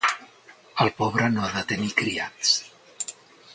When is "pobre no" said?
1.01-1.45